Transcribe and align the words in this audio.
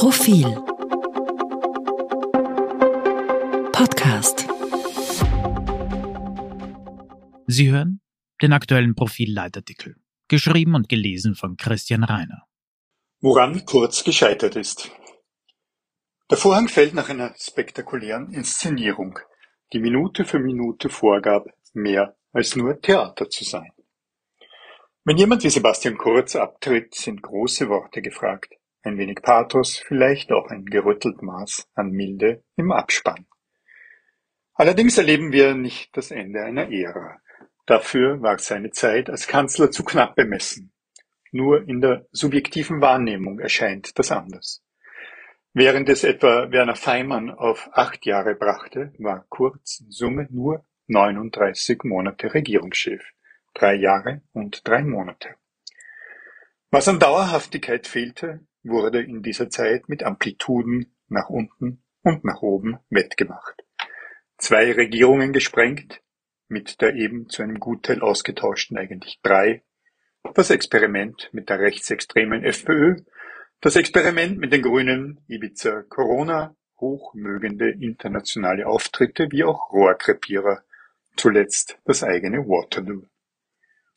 Profil 0.00 0.46
Podcast 3.70 4.48
Sie 7.46 7.70
hören 7.70 8.00
den 8.40 8.54
aktuellen 8.54 8.94
Profil-Leitartikel, 8.94 9.96
geschrieben 10.26 10.74
und 10.74 10.88
gelesen 10.88 11.34
von 11.34 11.58
Christian 11.58 12.02
Reiner. 12.02 12.46
Woran 13.20 13.66
Kurz 13.66 14.02
gescheitert 14.02 14.56
ist. 14.56 14.90
Der 16.30 16.38
Vorhang 16.38 16.68
fällt 16.68 16.94
nach 16.94 17.10
einer 17.10 17.34
spektakulären 17.36 18.32
Inszenierung, 18.32 19.18
die 19.74 19.80
Minute 19.80 20.24
für 20.24 20.38
Minute 20.38 20.88
vorgab, 20.88 21.44
mehr 21.74 22.16
als 22.32 22.56
nur 22.56 22.80
Theater 22.80 23.28
zu 23.28 23.44
sein. 23.44 23.70
Wenn 25.04 25.18
jemand 25.18 25.44
wie 25.44 25.50
Sebastian 25.50 25.98
Kurz 25.98 26.36
abtritt, 26.36 26.94
sind 26.94 27.20
große 27.20 27.68
Worte 27.68 28.00
gefragt, 28.00 28.54
ein 28.82 28.98
wenig 28.98 29.22
Pathos, 29.22 29.76
vielleicht 29.78 30.32
auch 30.32 30.48
ein 30.48 30.64
gerüttelt 30.64 31.22
Maß 31.22 31.68
an 31.74 31.90
Milde 31.90 32.42
im 32.56 32.72
Abspann. 32.72 33.26
Allerdings 34.54 34.98
erleben 34.98 35.32
wir 35.32 35.54
nicht 35.54 35.96
das 35.96 36.10
Ende 36.10 36.42
einer 36.42 36.70
Ära. 36.70 37.20
Dafür 37.66 38.20
war 38.22 38.38
seine 38.38 38.70
Zeit 38.70 39.08
als 39.10 39.26
Kanzler 39.26 39.70
zu 39.70 39.84
knapp 39.84 40.16
bemessen. 40.16 40.72
Nur 41.32 41.68
in 41.68 41.80
der 41.80 42.06
subjektiven 42.10 42.80
Wahrnehmung 42.80 43.38
erscheint 43.38 43.98
das 43.98 44.10
anders. 44.10 44.62
Während 45.52 45.88
es 45.88 46.04
etwa 46.04 46.50
Werner 46.50 46.76
Feimann 46.76 47.30
auf 47.30 47.70
acht 47.72 48.06
Jahre 48.06 48.34
brachte, 48.34 48.92
war 48.98 49.24
Kurz 49.28 49.80
in 49.80 49.90
Summe 49.90 50.26
nur 50.30 50.64
39 50.88 51.84
Monate 51.84 52.34
Regierungschef 52.34 53.02
drei 53.54 53.74
Jahre 53.74 54.22
und 54.32 54.66
drei 54.66 54.82
Monate. 54.82 55.34
Was 56.70 56.88
an 56.88 57.00
Dauerhaftigkeit 57.00 57.86
fehlte, 57.86 58.40
wurde 58.62 59.02
in 59.02 59.22
dieser 59.22 59.50
Zeit 59.50 59.88
mit 59.88 60.02
Amplituden 60.02 60.94
nach 61.08 61.28
unten 61.28 61.82
und 62.02 62.24
nach 62.24 62.42
oben 62.42 62.78
wettgemacht. 62.88 63.64
Zwei 64.38 64.72
Regierungen 64.72 65.32
gesprengt, 65.32 66.02
mit 66.48 66.80
der 66.80 66.94
eben 66.94 67.28
zu 67.28 67.42
einem 67.42 67.60
Gutteil 67.60 68.00
ausgetauschten 68.00 68.76
eigentlich 68.76 69.20
drei, 69.22 69.62
das 70.34 70.50
Experiment 70.50 71.30
mit 71.32 71.48
der 71.48 71.60
rechtsextremen 71.60 72.44
FPÖ, 72.44 72.96
das 73.60 73.76
Experiment 73.76 74.38
mit 74.38 74.52
den 74.52 74.62
Grünen, 74.62 75.20
Ibiza 75.28 75.82
Corona, 75.82 76.56
hochmögende 76.78 77.70
internationale 77.70 78.66
Auftritte 78.66 79.30
wie 79.30 79.44
auch 79.44 79.70
Rohrkrepierer, 79.72 80.62
zuletzt 81.16 81.78
das 81.84 82.02
eigene 82.02 82.38
Waterloo. 82.38 83.06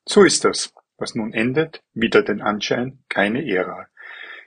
So 0.06 0.24
ist 0.24 0.44
das, 0.44 0.74
was 0.98 1.16
nun 1.16 1.34
endet, 1.34 1.82
wieder 1.94 2.24
den 2.24 2.42
Anschein, 2.42 3.04
keine 3.08 3.48
Ära. 3.48 3.88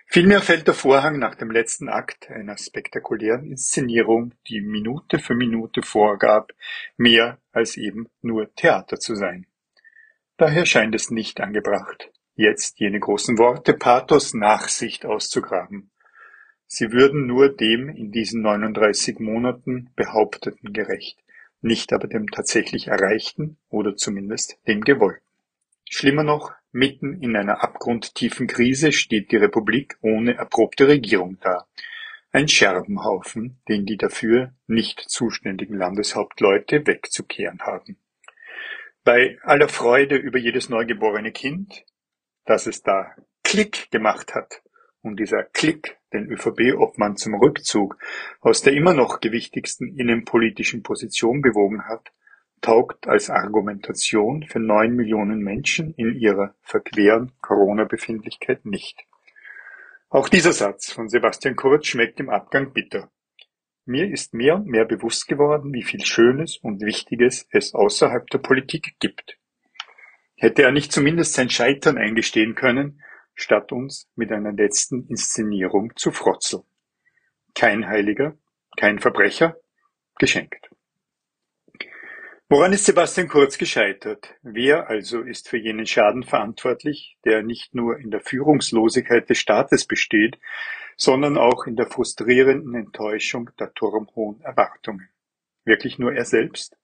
Vielmehr 0.09 0.41
fällt 0.41 0.69
der 0.69 0.75
Vorhang 0.75 1.19
nach 1.19 1.35
dem 1.35 1.51
letzten 1.51 1.89
Akt 1.89 2.31
einer 2.31 2.57
spektakulären 2.57 3.45
Inszenierung, 3.45 4.33
die 4.49 4.61
Minute 4.61 5.19
für 5.19 5.35
Minute 5.35 5.83
vorgab, 5.83 6.53
mehr 6.97 7.39
als 7.53 7.77
eben 7.77 8.09
nur 8.23 8.55
Theater 8.55 8.99
zu 8.99 9.17
sein. 9.17 9.47
Daher 10.37 10.65
scheint 10.65 10.95
es 10.95 11.11
nicht 11.11 11.41
angebracht, 11.41 12.11
jetzt 12.37 12.79
jene 12.79 13.01
großen 13.01 13.37
Worte 13.37 13.75
Pathos 13.75 14.33
Nachsicht 14.33 15.05
auszugraben. 15.05 15.91
Sie 16.67 16.93
würden 16.93 17.27
nur 17.27 17.49
dem 17.49 17.89
in 17.89 18.13
diesen 18.13 18.43
39 18.43 19.19
Monaten 19.19 19.91
Behaupteten 19.97 20.73
gerecht, 20.73 21.19
nicht 21.63 21.93
aber 21.93 22.07
dem 22.07 22.29
tatsächlich 22.29 22.89
Erreichten 22.89 23.57
oder 23.71 23.97
zumindest 23.97 24.59
dem 24.69 24.83
Gewollten. 24.83 25.23
Schlimmer 25.89 26.25
noch, 26.25 26.53
mitten 26.77 27.23
in 27.23 27.35
einer 27.35 27.65
abgrundtiefen 27.65 28.47
Krise 28.47 28.93
steht 28.93 29.33
die 29.33 29.37
Republik 29.37 29.97
ohne 30.03 30.35
erprobte 30.35 30.87
Regierung 30.87 31.39
da. 31.41 31.67
Ein 32.33 32.49
Scherbenhaufen, 32.49 33.59
den 33.67 33.87
die 33.87 33.97
dafür 33.97 34.53
nicht 34.67 35.01
zuständigen 35.09 35.79
Landeshauptleute 35.79 36.87
wegzukehren 36.87 37.61
haben. 37.61 37.97
Bei 39.05 39.39
aller 39.43 39.69
Freude 39.69 40.17
über 40.17 40.39
jedes 40.39 40.69
neugeborene 40.69 41.33
Kind, 41.33 41.85
dass 42.45 42.67
es 42.67 42.83
da 42.83 43.15
Klick 43.43 43.91
gemacht 43.91 44.35
hat 44.35 44.63
und 45.01 45.19
dieser 45.19 45.45
Klick 45.45 45.97
den 46.13 46.27
ÖVP-Obmann 46.27 47.17
zum 47.17 47.35
Rückzug 47.35 47.97
aus 48.41 48.61
der 48.63 48.75
immer 48.75 48.93
noch 48.93 49.21
gewichtigsten 49.21 49.97
innenpolitischen 49.97 50.83
Position 50.83 51.41
bewogen 51.41 51.87
hat, 51.87 52.11
taugt 52.61 53.07
als 53.07 53.31
Argumentation 53.31 54.45
für 54.45 54.59
neun 54.59 54.95
Millionen 54.95 55.41
Menschen 55.41 55.95
in 55.95 56.15
ihrer 56.17 56.55
verqueren 56.63 57.33
Corona-Befindlichkeit 57.41 58.65
nicht. 58.65 59.05
Auch 60.09 60.29
dieser 60.29 60.53
Satz 60.53 60.93
von 60.93 61.09
Sebastian 61.09 61.57
Kurz 61.57 61.87
schmeckt 61.87 62.21
im 62.21 62.31
Abgang 62.31 62.73
bitter. 62.73 63.11
Mir 63.85 64.11
ist 64.11 64.35
mehr 64.35 64.57
und 64.57 64.67
mehr 64.67 64.85
bewusst 64.85 65.29
geworden, 65.29 65.73
wie 65.73 65.83
viel 65.83 66.05
Schönes 66.05 66.57
und 66.57 66.81
Wichtiges 66.81 67.47
es 67.51 67.75
außerhalb 67.75 68.29
der 68.31 68.39
Politik 68.39 68.97
gibt. 68.99 69.39
Hätte 70.35 70.63
er 70.63 70.73
nicht 70.73 70.93
zumindest 70.93 71.35
sein 71.35 71.51
Scheitern 71.51 71.99
eingestehen 71.99 72.55
können, 72.55 73.03
statt 73.35 73.73
uns 73.73 74.11
mit 74.17 74.33
einer 74.33 74.53
letzten 74.53 75.07
Inszenierung 75.09 75.95
zu 75.97 76.11
frotzeln. 76.11 76.65
Kein 77.55 77.87
Heiliger, 77.87 78.37
kein 78.77 78.99
Verbrecher, 78.99 79.57
geschenkt. 80.19 80.71
Woran 82.49 82.73
ist 82.73 82.85
Sebastian 82.85 83.27
Kurz 83.27 83.59
gescheitert? 83.59 84.33
Wer 84.43 84.89
also 84.89 85.23
ist 85.23 85.49
für 85.49 85.57
jenen 85.57 85.85
Schaden 85.85 86.23
verantwortlich, 86.23 87.19
der 87.25 87.43
nicht 87.43 87.75
nur 87.75 87.99
in 87.99 88.13
der 88.13 88.21
Führungslosigkeit 88.21 89.29
des 89.29 89.39
Staates 89.39 89.85
besteht, 89.85 90.39
sondern 90.97 91.39
auch 91.39 91.67
in 91.67 91.75
der 91.75 91.89
frustrierenden 91.89 92.77
Enttäuschung 92.77 93.51
der 93.59 93.75
turmhohen 93.75 94.41
Erwartungen? 94.43 95.09
Wirklich 95.65 95.99
nur 95.99 96.13
er 96.15 96.25
selbst? 96.25 96.77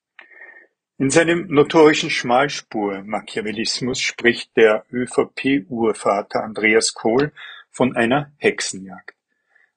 In 0.99 1.11
seinem 1.11 1.47
notorischen 1.47 2.11
Schmalspur-Machiavellismus 2.11 4.01
spricht 4.01 4.57
der 4.57 4.85
ÖVP-Urvater 4.91 6.43
Andreas 6.43 6.93
Kohl 6.93 7.31
von 7.71 7.95
einer 7.95 8.33
Hexenjagd. 8.39 9.15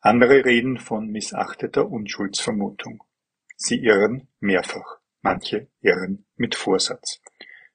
Andere 0.02 0.46
reden 0.46 0.80
von 0.80 1.12
missachteter 1.12 1.88
Unschuldsvermutung. 1.88 3.04
Sie 3.56 3.78
irren 3.78 4.28
mehrfach. 4.40 5.05
Manche 5.26 5.70
irren 5.82 6.24
mit 6.36 6.54
Vorsatz. 6.54 7.20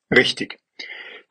Richtig. 0.09 0.61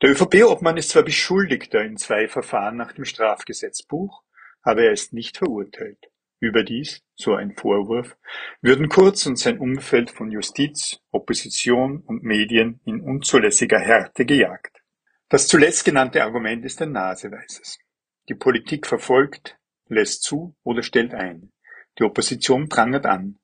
Der 0.01 0.09
ÖVP-Obmann 0.09 0.75
ist 0.75 0.89
zwar 0.89 1.03
Beschuldigter 1.03 1.81
in 1.81 1.95
zwei 1.95 2.27
Verfahren 2.27 2.75
nach 2.75 2.91
dem 2.91 3.05
Strafgesetzbuch, 3.05 4.21
aber 4.61 4.81
er 4.81 4.91
ist 4.91 5.13
nicht 5.13 5.37
verurteilt. 5.37 6.11
Überdies, 6.41 7.05
so 7.15 7.35
ein 7.35 7.53
Vorwurf, 7.53 8.17
würden 8.61 8.89
Kurz 8.89 9.25
und 9.27 9.39
sein 9.39 9.59
Umfeld 9.59 10.11
von 10.11 10.29
Justiz, 10.29 10.99
Opposition 11.11 12.01
und 12.01 12.21
Medien 12.21 12.81
in 12.83 12.99
unzulässiger 12.99 13.79
Härte 13.79 14.25
gejagt. 14.25 14.81
Das 15.29 15.47
zuletzt 15.47 15.85
genannte 15.85 16.21
Argument 16.21 16.65
ist 16.65 16.81
ein 16.81 16.91
naseweises. 16.91 17.79
Die 18.27 18.35
Politik 18.35 18.87
verfolgt, 18.87 19.57
lässt 19.87 20.23
zu 20.23 20.53
oder 20.63 20.83
stellt 20.83 21.13
ein. 21.13 21.53
Die 21.97 22.03
Opposition 22.03 22.67
prangert 22.67 23.05
an. 23.05 23.39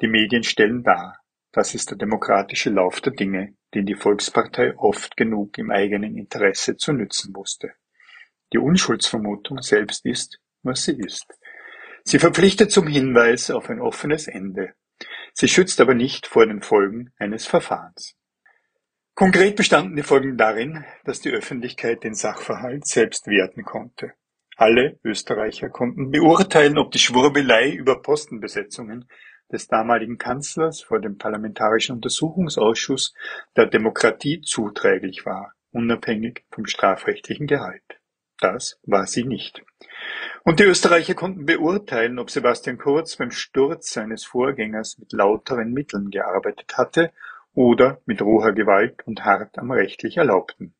Die 0.00 0.08
Medien 0.08 0.42
stellen 0.42 0.82
dar. 0.82 1.20
Das 1.52 1.74
ist 1.74 1.90
der 1.90 1.98
demokratische 1.98 2.70
Lauf 2.70 3.00
der 3.00 3.12
Dinge, 3.12 3.54
den 3.74 3.86
die 3.86 3.94
Volkspartei 3.94 4.76
oft 4.76 5.16
genug 5.16 5.58
im 5.58 5.70
eigenen 5.70 6.16
Interesse 6.16 6.76
zu 6.76 6.92
nützen 6.92 7.34
wusste. 7.34 7.72
Die 8.52 8.58
Unschuldsvermutung 8.58 9.62
selbst 9.62 10.04
ist, 10.04 10.40
was 10.62 10.84
sie 10.84 10.98
ist. 10.98 11.26
Sie 12.04 12.18
verpflichtet 12.18 12.70
zum 12.70 12.86
Hinweis 12.86 13.50
auf 13.50 13.68
ein 13.70 13.80
offenes 13.80 14.28
Ende. 14.28 14.74
Sie 15.32 15.48
schützt 15.48 15.80
aber 15.80 15.94
nicht 15.94 16.26
vor 16.26 16.46
den 16.46 16.62
Folgen 16.62 17.12
eines 17.18 17.46
Verfahrens. 17.46 18.14
Konkret 19.14 19.56
bestanden 19.56 19.96
die 19.96 20.02
Folgen 20.02 20.36
darin, 20.36 20.84
dass 21.04 21.20
die 21.20 21.30
Öffentlichkeit 21.30 22.04
den 22.04 22.14
Sachverhalt 22.14 22.86
selbst 22.86 23.26
werten 23.26 23.64
konnte. 23.64 24.12
Alle 24.56 24.98
Österreicher 25.04 25.68
konnten 25.68 26.10
beurteilen, 26.10 26.78
ob 26.78 26.92
die 26.92 26.98
Schwurbelei 26.98 27.70
über 27.70 28.00
Postenbesetzungen 28.00 29.08
des 29.52 29.68
damaligen 29.68 30.18
Kanzlers 30.18 30.80
vor 30.80 31.00
dem 31.00 31.18
Parlamentarischen 31.18 31.96
Untersuchungsausschuss 31.96 33.14
der 33.56 33.66
Demokratie 33.66 34.40
zuträglich 34.40 35.24
war, 35.26 35.52
unabhängig 35.72 36.44
vom 36.50 36.66
strafrechtlichen 36.66 37.46
Gehalt. 37.46 38.00
Das 38.40 38.78
war 38.84 39.06
sie 39.06 39.24
nicht. 39.24 39.62
Und 40.44 40.60
die 40.60 40.64
Österreicher 40.64 41.14
konnten 41.14 41.44
beurteilen, 41.44 42.18
ob 42.18 42.30
Sebastian 42.30 42.78
Kurz 42.78 43.16
beim 43.16 43.30
Sturz 43.30 43.92
seines 43.92 44.24
Vorgängers 44.24 44.98
mit 44.98 45.12
lauteren 45.12 45.72
Mitteln 45.72 46.10
gearbeitet 46.10 46.76
hatte 46.76 47.12
oder 47.52 48.00
mit 48.06 48.22
roher 48.22 48.52
Gewalt 48.52 49.06
und 49.06 49.24
hart 49.24 49.58
am 49.58 49.70
rechtlich 49.72 50.16
Erlaubten. 50.16 50.74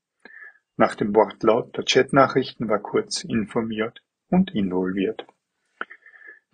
Nach 0.77 0.95
dem 0.95 1.15
Wortlaut 1.15 1.77
der 1.77 1.85
Chatnachrichten 1.85 2.69
war 2.69 2.79
Kurz 2.79 3.25
informiert 3.25 4.01
und 4.29 4.55
involviert. 4.55 5.27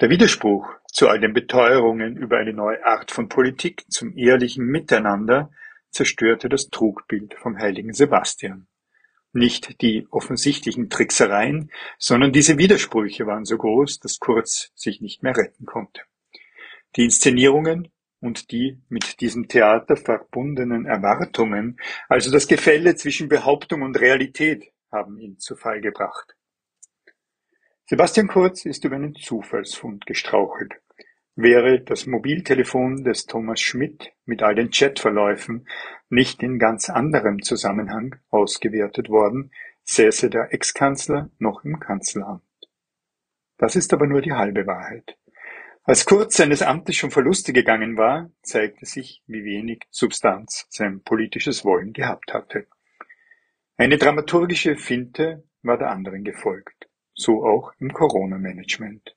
Der 0.01 0.11
Widerspruch 0.11 0.67
zu 0.93 1.09
all 1.09 1.21
den 1.21 1.33
Beteuerungen 1.33 2.17
über 2.17 2.39
eine 2.39 2.53
neue 2.53 2.85
Art 2.85 3.13
von 3.13 3.29
Politik 3.29 3.85
zum 3.89 4.17
ehrlichen 4.19 4.67
Miteinander 4.67 5.53
zerstörte 5.91 6.49
das 6.49 6.69
Trugbild 6.71 7.35
vom 7.35 7.59
heiligen 7.59 7.93
Sebastian. 7.93 8.67
Nicht 9.33 9.81
die 9.83 10.09
offensichtlichen 10.11 10.91
Tricksereien, 10.91 11.71
sondern 11.97 12.33
diese 12.33 12.59
Widersprüche 12.59 13.29
waren 13.29 13.45
so 13.45 13.57
groß, 13.57 14.01
dass 14.01 14.19
Kurz 14.19 14.73
sich 14.75 15.01
nicht 15.01 15.23
mehr 15.23 15.37
retten 15.37 15.65
konnte. 15.65 16.03
Die 16.97 17.05
Inszenierungen 17.05 17.93
und 18.19 18.51
die 18.51 18.81
mit 18.89 19.21
diesem 19.21 19.47
Theater 19.47 19.97
verbundenen 19.97 20.87
Erwartungen, 20.87 21.79
also 22.09 22.33
das 22.33 22.49
Gefälle 22.49 22.97
zwischen 22.97 23.29
Behauptung 23.29 23.83
und 23.83 24.01
Realität, 24.01 24.73
haben 24.91 25.19
ihn 25.19 25.39
zu 25.39 25.55
Fall 25.55 25.81
gebracht. 25.81 26.35
Sebastian 27.87 28.29
Kurz 28.29 28.65
ist 28.65 28.83
über 28.87 28.97
einen 28.97 29.15
Zufallsfund 29.15 30.07
gestrauchelt. 30.07 30.73
Wäre 31.37 31.83
das 31.83 32.07
Mobiltelefon 32.07 33.05
des 33.05 33.27
Thomas 33.27 33.61
Schmidt 33.61 34.15
mit 34.25 34.43
all 34.43 34.55
den 34.55 34.71
Chatverläufen 34.71 35.69
nicht 36.09 36.43
in 36.43 36.59
ganz 36.59 36.89
anderem 36.89 37.43
Zusammenhang 37.43 38.17
ausgewertet 38.31 39.11
worden, 39.11 39.53
säße 39.83 40.31
der 40.31 40.55
Ex-Kanzler 40.55 41.29
noch 41.39 41.63
im 41.65 41.79
Kanzleramt. 41.79 42.43
Das 43.59 43.77
ist 43.77 43.93
aber 43.93 44.07
nur 44.07 44.23
die 44.23 44.33
halbe 44.33 44.67
Wahrheit. 44.67 45.19
Als 45.83 46.07
Kurz 46.07 46.39
seines 46.39 46.63
Amtes 46.63 46.97
schon 46.97 47.11
Verluste 47.11 47.53
gegangen 47.53 47.99
war, 47.99 48.31
zeigte 48.41 48.87
sich, 48.87 49.23
wie 49.27 49.45
wenig 49.45 49.83
Substanz 49.91 50.67
sein 50.71 51.03
politisches 51.03 51.67
Wollen 51.67 51.93
gehabt 51.93 52.33
hatte. 52.33 52.67
Eine 53.77 53.99
dramaturgische 53.99 54.77
Finte 54.77 55.45
war 55.61 55.77
der 55.77 55.91
anderen 55.91 56.25
gefolgt 56.25 56.89
so 57.15 57.45
auch 57.45 57.73
im 57.79 57.93
Corona-Management. 57.93 59.17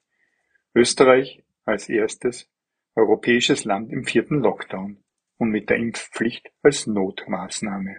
Österreich 0.74 1.44
als 1.66 1.90
erstes 1.90 2.50
europäisches 2.96 3.66
Land 3.66 3.92
im 3.92 4.06
vierten 4.06 4.40
Lockdown 4.40 5.04
und 5.38 5.50
mit 5.50 5.70
der 5.70 5.78
Impfpflicht 5.78 6.52
als 6.64 6.88
Notmaßnahme. 6.88 7.98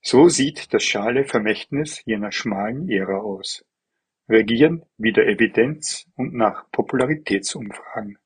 So 0.00 0.28
sieht 0.28 0.72
das 0.74 0.84
schale 0.84 1.24
Vermächtnis 1.24 2.02
jener 2.04 2.30
schmalen 2.30 2.88
Ära 2.88 3.18
aus. 3.18 3.64
Regieren 4.28 4.84
wider 4.96 5.26
Evidenz 5.26 6.06
und 6.16 6.34
nach 6.34 6.70
Popularitätsumfragen. 6.70 8.18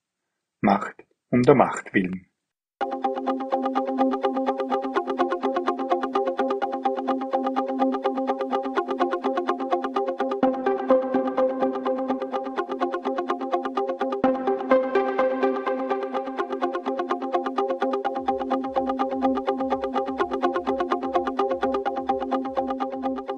Macht 0.61 1.05
um 1.31 1.43
der 1.43 1.55
Macht 1.55 1.95
willen. 1.95 2.27